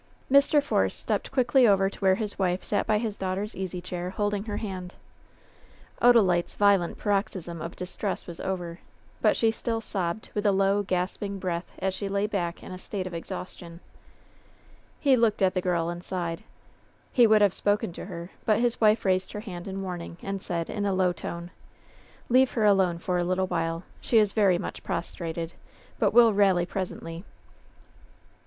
[0.31, 0.63] Mr.
[0.63, 4.45] Force stepped quickly over to where his wife sat by his daughter's easy chair, holding
[4.45, 4.95] her hand.
[6.01, 8.79] Odalite's violent paroxysm of distress was over,
[9.21, 12.79] but she still sobbed with a low, gasping breath as she lay back in a
[12.79, 13.73] state of exhaustion.
[13.73, 16.43] LOVE'S BITTEREST CUP 95 He looked at the girl and sighed.
[17.13, 20.41] He wotdd have spoken to her, but his wife raised her hand in warning and
[20.41, 21.51] said, in a low tone:
[22.27, 23.83] "Leave her alone for a little while.
[23.99, 25.53] She is very much prostrated,
[25.99, 27.23] but will rally presently.